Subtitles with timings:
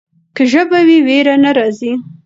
[0.35, 1.93] که ژبه وي ویره نه راځي.